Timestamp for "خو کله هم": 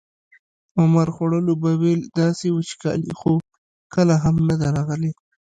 3.19-4.35